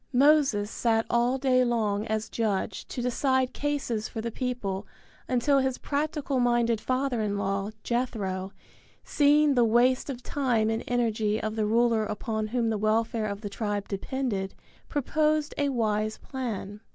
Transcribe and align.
Moses 0.13 0.71
sat 0.71 1.05
all 1.11 1.37
day 1.37 1.63
long 1.63 2.07
as 2.07 2.27
judge 2.27 2.87
to 2.87 3.03
decide 3.03 3.53
cases 3.53 4.09
for 4.09 4.19
the 4.19 4.31
people 4.31 4.87
until 5.27 5.59
his 5.59 5.77
practical 5.77 6.39
minded 6.39 6.81
father 6.81 7.21
in 7.21 7.37
law, 7.37 7.69
Jethro, 7.83 8.51
seeing 9.03 9.53
the 9.53 9.63
waste 9.63 10.09
of 10.09 10.23
time 10.23 10.71
and 10.71 10.83
energy 10.87 11.39
of 11.39 11.55
the 11.55 11.67
ruler 11.67 12.03
upon 12.03 12.47
whom 12.47 12.71
the 12.71 12.79
welfare 12.79 13.27
of 13.27 13.41
the 13.41 13.47
tribe 13.49 13.87
depended, 13.87 14.55
proposed 14.89 15.53
a 15.59 15.69
wise 15.69 16.17
plan. 16.17 16.79